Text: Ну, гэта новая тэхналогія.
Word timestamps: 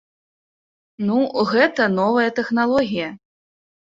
Ну, 1.09 1.17
гэта 1.51 1.83
новая 1.99 2.25
тэхналогія. 2.39 3.09